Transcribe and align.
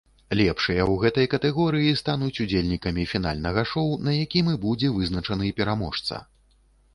Лепшыя 0.37 0.83
ў 0.83 0.93
гэтай 1.01 1.27
катэгорыі 1.33 1.99
стануць 2.01 2.41
удзельнікамі 2.45 3.03
фінальнага 3.11 3.61
шоу, 3.73 3.93
на 4.09 4.17
якім 4.23 4.51
і 4.55 4.57
будзе 4.65 4.91
вызначаны 4.97 5.53
пераможца. 5.61 6.25